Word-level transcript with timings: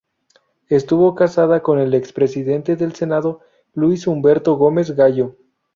Estuvo 0.69 1.13
casada 1.13 1.61
con 1.61 1.77
el 1.77 1.93
expresidente 1.93 2.75
del 2.75 2.95
Senado 2.95 3.41
Luis 3.75 4.07
Humberto 4.07 4.55
Gómez 4.57 4.95
Gallo. 4.95 5.35